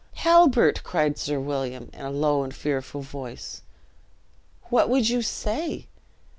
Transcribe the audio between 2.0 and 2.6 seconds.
a low and